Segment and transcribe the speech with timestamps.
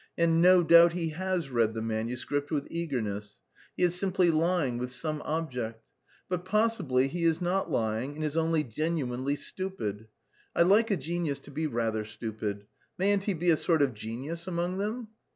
[0.17, 3.37] and no doubt he has read the manuscript with eagerness;
[3.77, 5.85] he is simply lying with some object.
[6.27, 10.07] But possibly he is not lying and is only genuinely stupid.
[10.55, 12.65] I like a genius to be rather stupid.
[12.97, 15.09] Mayn't he be a sort of genius among them?